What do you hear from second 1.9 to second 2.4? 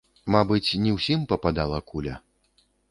куля.